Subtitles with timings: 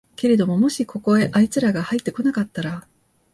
[0.15, 2.87] けれどももしここへあいつらがはいって来なかったら、